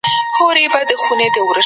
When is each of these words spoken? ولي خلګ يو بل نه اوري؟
ولي 0.47 0.63
خلګ 0.73 0.89
يو 0.91 0.97
بل 1.09 1.17
نه 1.19 1.25
اوري؟ 1.41 1.59